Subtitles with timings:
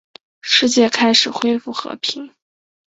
[0.41, 2.33] 世界开始恢复和平。